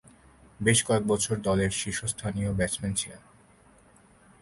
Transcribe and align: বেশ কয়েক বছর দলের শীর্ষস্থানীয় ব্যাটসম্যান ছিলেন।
বেশ 0.59 0.79
কয়েক 0.83 1.03
বছর 1.07 1.35
দলের 1.41 1.71
শীর্ষস্থানীয় 1.71 2.49
ব্যাটসম্যান 2.53 2.93
ছিলেন। 2.93 3.21